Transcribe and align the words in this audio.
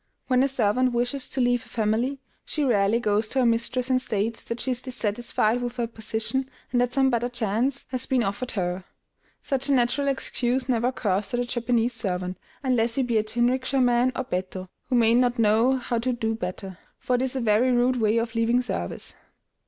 When 0.25 0.41
a 0.41 0.47
servant 0.47 0.93
wishes 0.93 1.29
to 1.29 1.39
leave 1.41 1.63
a 1.63 1.69
family, 1.69 2.17
she 2.43 2.63
rarely 2.63 2.99
goes 2.99 3.27
to 3.27 3.39
her 3.41 3.45
mistress 3.45 3.87
and 3.87 4.01
states 4.01 4.41
that 4.45 4.59
she 4.59 4.71
is 4.71 4.81
dissatisfied 4.81 5.61
with 5.61 5.75
her 5.75 5.85
position, 5.85 6.49
and 6.71 6.81
that 6.81 6.91
some 6.91 7.11
better 7.11 7.29
chance 7.29 7.85
has 7.91 8.07
been 8.07 8.23
offered 8.23 8.53
her. 8.53 8.83
Such 9.43 9.69
a 9.69 9.73
natural 9.73 10.07
excuse 10.07 10.67
never 10.67 10.87
occurs 10.87 11.29
to 11.29 11.37
the 11.37 11.45
Japanese 11.45 11.93
servant, 11.93 12.39
unless 12.63 12.95
he 12.95 13.03
be 13.03 13.17
a 13.19 13.23
jinrikisha 13.23 13.79
man 13.79 14.11
or 14.15 14.25
bettō, 14.25 14.69
who 14.89 14.95
may 14.95 15.13
not 15.13 15.37
know 15.37 15.75
how 15.75 15.99
to 15.99 16.13
do 16.13 16.33
better; 16.33 16.79
for 16.97 17.15
it 17.17 17.21
is 17.21 17.35
a 17.35 17.39
very 17.39 17.71
rude 17.71 18.01
way 18.01 18.17
of 18.17 18.33
leaving 18.33 18.63
service. 18.63 19.13